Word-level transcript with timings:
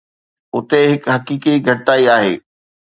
اتي 0.55 0.81
هڪ 0.91 1.03
حقيقي 1.13 1.53
گهٽتائي 1.67 2.03
آهي. 2.17 2.33